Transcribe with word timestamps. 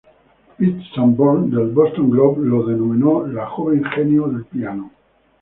Pitts 0.57 0.89
Sanborn, 0.95 1.51
del 1.51 1.67
Boston 1.67 2.09
Globe 2.09 2.43
la 2.43 2.65
denominó 2.71 3.27
"la 3.27 3.45
joven 3.45 3.83
genio 3.93 4.27
del 4.29 4.45
piano". 4.45 4.91